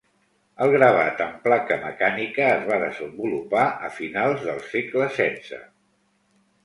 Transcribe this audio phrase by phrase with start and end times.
[0.65, 5.61] El gravat en placa mecànica es va desenvolupar a finals del segle XVI.